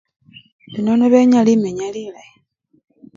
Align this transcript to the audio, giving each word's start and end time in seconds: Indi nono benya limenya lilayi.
Indi 0.65 0.79
nono 0.83 1.05
benya 1.13 1.39
limenya 1.47 1.87
lilayi. 1.95 2.35